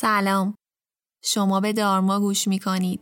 [0.00, 0.54] سلام.
[1.24, 3.00] شما به دارما گوش می کنید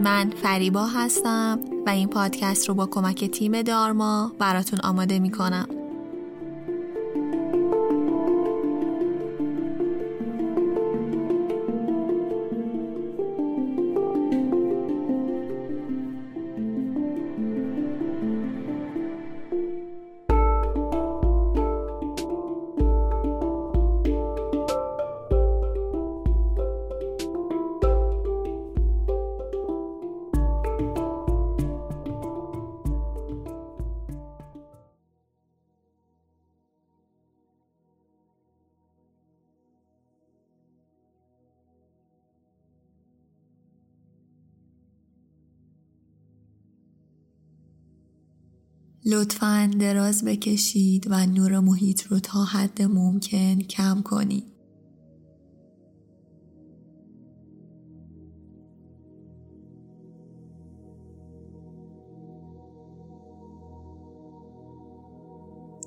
[0.00, 5.79] من فریبا هستم و این پادکست رو با کمک تیم دارما براتون آماده می کنم
[49.10, 54.44] لطفا دراز بکشید و نور محیط رو تا حد ممکن کم کنید.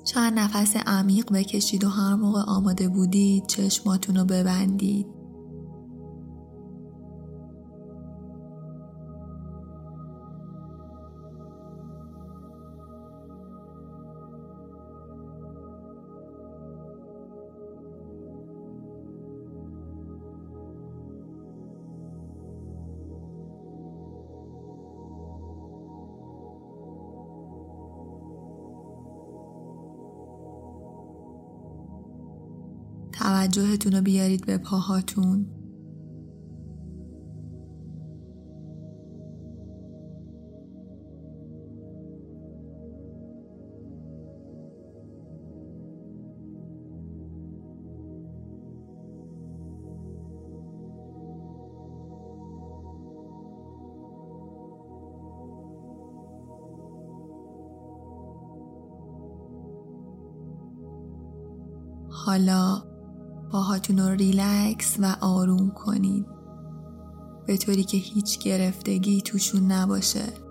[0.04, 5.23] چند نفس عمیق بکشید و هر موقع آماده بودید چشماتون رو ببندید.
[33.24, 35.46] توجهتون رو بیارید به پاهاتون.
[62.10, 62.93] حالا
[63.54, 66.26] پاهاتون رو ریلکس و آروم کنید.
[67.46, 70.43] به طوری که هیچ گرفتگی توشون نباشه.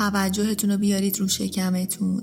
[0.00, 2.22] توجهتون رو بیارید رو شکمتون.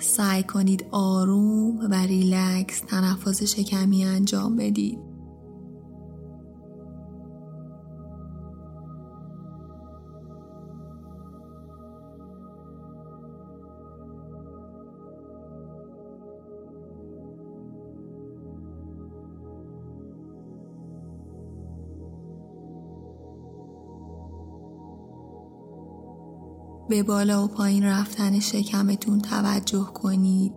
[0.00, 5.15] سعی کنید آروم و ریلکس تنفس شکمی انجام بدید.
[26.96, 30.52] به بالا و پایین رفتن شکمتون توجه کنید.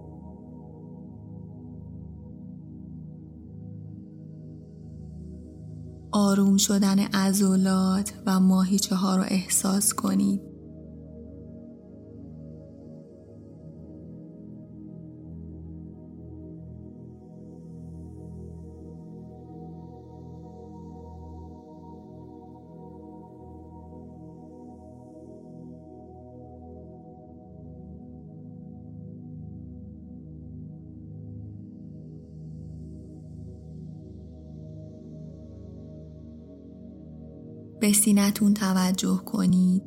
[6.11, 10.48] آروم شدن عضلات و ماهیچه ها رو احساس کنید.
[37.79, 39.83] به سینتون توجه کنید.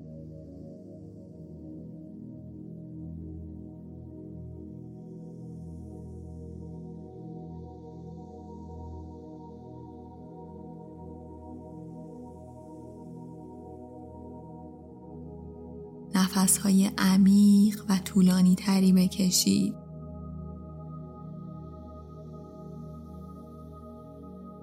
[16.15, 19.75] نفس های عمیق و طولانی تری بکشید.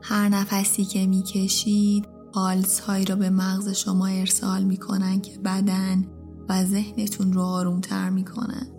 [0.02, 6.06] هر نفسی که می‌کشید پالس هایی را به مغز شما ارسال می کنن که بدن
[6.50, 8.79] و ذهنتون رو آرومتر می کنن.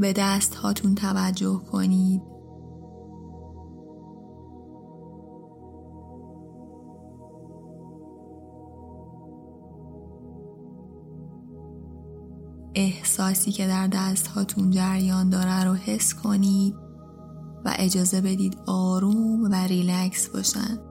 [0.00, 2.22] به دست هاتون توجه کنید.
[12.74, 16.74] احساسی که در دست هاتون جریان داره رو حس کنید
[17.64, 20.89] و اجازه بدید آروم و ریلکس باشن.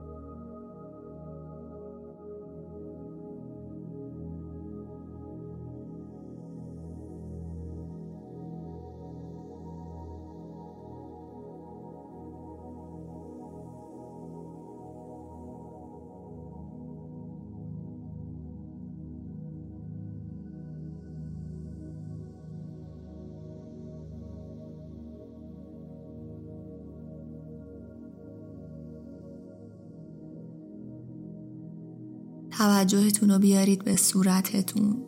[32.60, 35.06] توجهتون رو بیارید به صورتتون.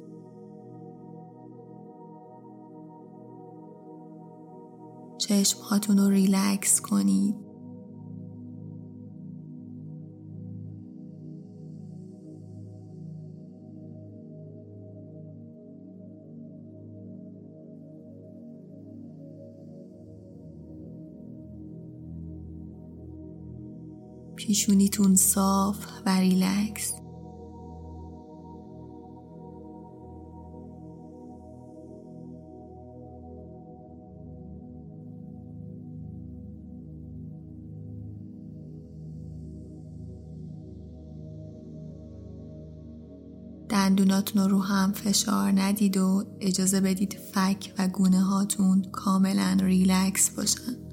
[5.19, 7.35] چشمهاتون رو ریلکس کنید.
[24.37, 27.02] پیشونیتون صاف و ریلکس.
[43.73, 50.92] دندوناتون رو هم فشار ندید و اجازه بدید فک و گونه هاتون کاملا ریلکس باشن.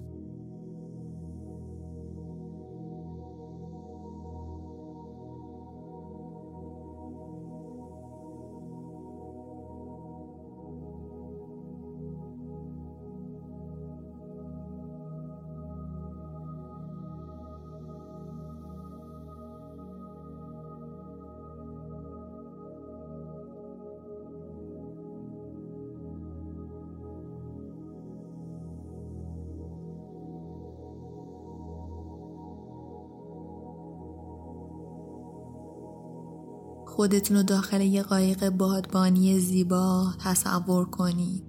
[37.00, 41.44] خودتون رو داخل یه قایق بادبانی زیبا تصور کنید.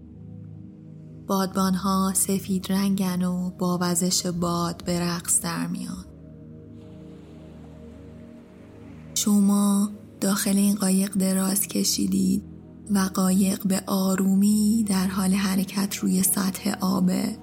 [1.27, 6.05] بادبان ها سفید رنگن و با وزش باد به رقص در میان.
[9.15, 12.43] شما داخل این قایق دراز کشیدید
[12.91, 17.39] و قایق به آرومی در حال حرکت روی سطح آبه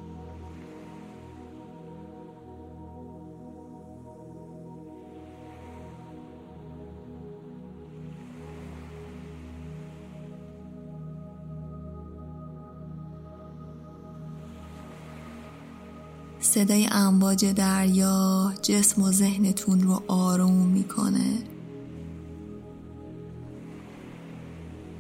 [16.57, 21.37] صدای امواج دریا جسم و ذهنتون رو آروم می‌کنه.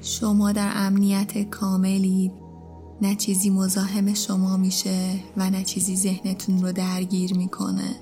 [0.01, 2.31] شما در امنیت کاملی
[3.01, 7.95] نه چیزی مزاحم شما میشه و نه چیزی ذهنتون رو درگیر می‌کنه.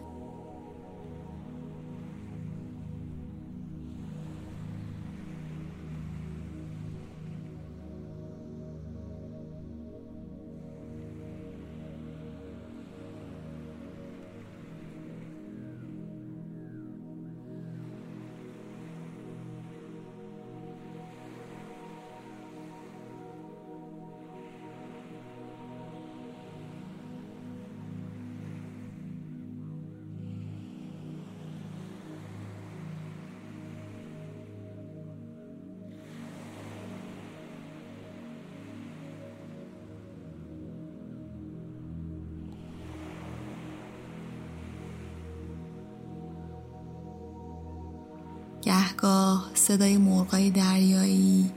[48.66, 51.52] گهگاه صدای مرغای دریایی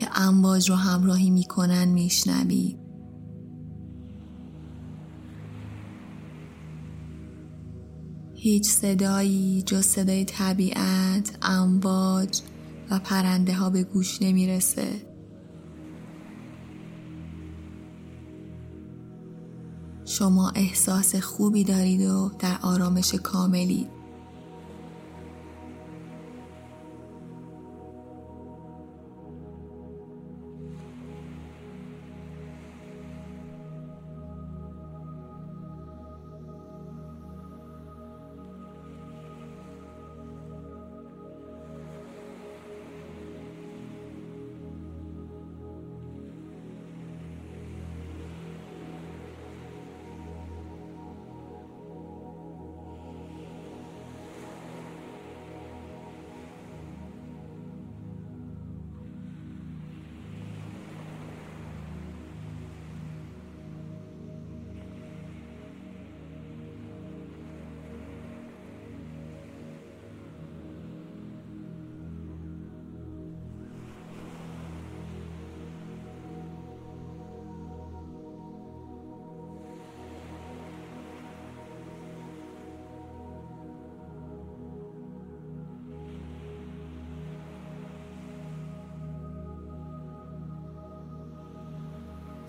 [0.00, 2.78] که امواج رو همراهی می‌کنن میشنوید
[8.34, 12.40] هیچ صدایی جز صدای طبیعت، امواج
[12.90, 15.06] و پرنده ها به گوش نمی‌رسه.
[20.04, 23.99] شما احساس خوبی دارید و در آرامش کاملید.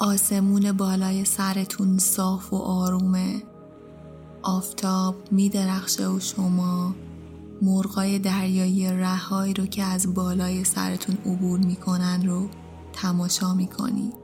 [0.01, 3.43] آسمون بالای سرتون صاف و آرومه.
[4.43, 6.96] آفتاب میدرخشه و شما
[7.62, 12.48] مرغای دریایی رهایی رو که از بالای سرتون عبور می‌کنن رو
[12.93, 14.20] تماشا می‌کنید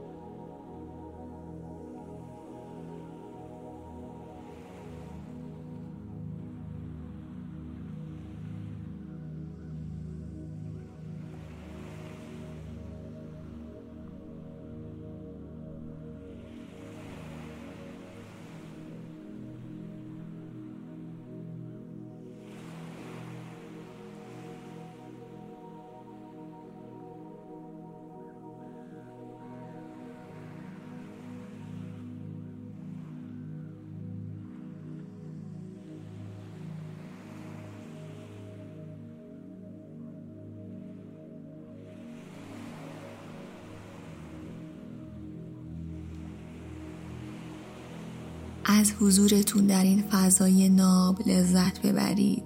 [48.78, 52.42] از حضورتون در این فضای ناب لذت ببرید.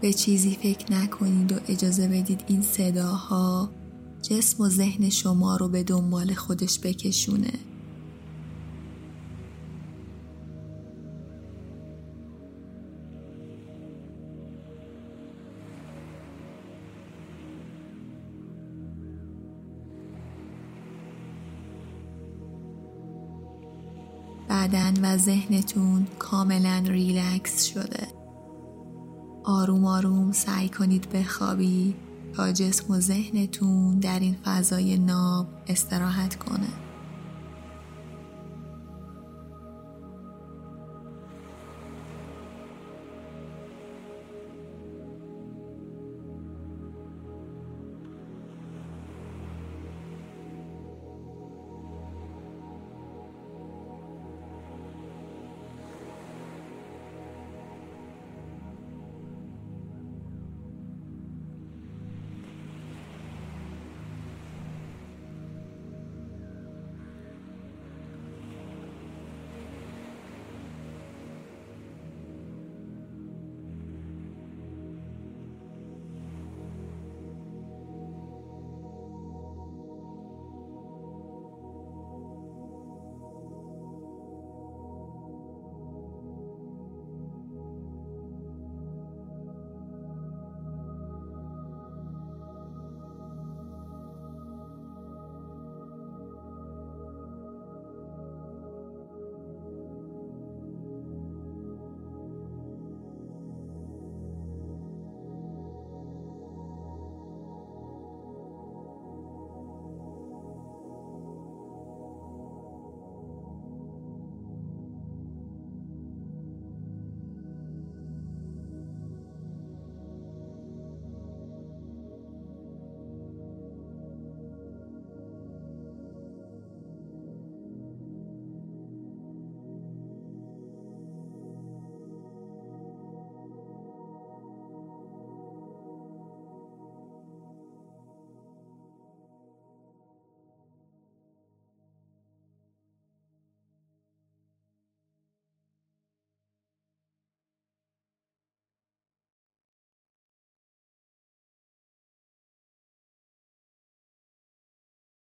[0.00, 3.70] به چیزی فکر نکنید و اجازه بدید این صداها
[4.22, 7.52] جسم و ذهن شما رو به دنبال خودش بکشونه.
[24.50, 28.06] بدن و ذهنتون کاملا ریلکس شده.
[29.44, 31.94] آروم آروم سعی کنید بخوابید
[32.34, 36.85] تا جسم و ذهنتون در این فضای ناب استراحت کنه.